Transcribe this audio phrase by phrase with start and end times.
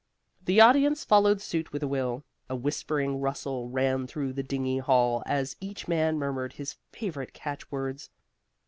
[0.43, 2.23] The audience followed suit with a will.
[2.49, 8.09] A whispering rustle ran through the dingy hall as each man murmured his favorite catchwords.